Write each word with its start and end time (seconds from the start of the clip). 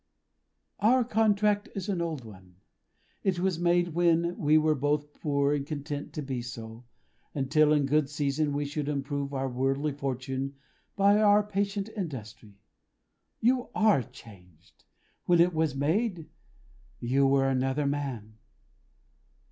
"Our 0.79 1.03
contract 1.03 1.69
is 1.75 1.87
an 1.87 2.01
old 2.01 2.25
one. 2.25 2.55
It 3.23 3.37
was 3.37 3.59
made 3.59 3.89
when 3.89 4.35
we 4.35 4.57
were 4.57 4.73
both 4.73 5.13
poor 5.21 5.53
and 5.53 5.63
content 5.63 6.11
to 6.13 6.23
be 6.23 6.41
so, 6.41 6.85
until, 7.35 7.71
in 7.71 7.85
good 7.85 8.09
season, 8.09 8.51
we 8.51 8.67
could 8.67 8.89
improve 8.89 9.31
our 9.31 9.47
worldly 9.47 9.91
fortune 9.91 10.55
by 10.95 11.21
our 11.21 11.43
patient 11.43 11.87
industry. 11.95 12.57
You 13.41 13.69
are 13.75 14.01
changed. 14.01 14.85
When 15.25 15.39
it 15.39 15.53
was 15.53 15.75
made, 15.75 16.27
you 16.99 17.27
were 17.27 17.47
another 17.47 17.85
man." 17.85 18.37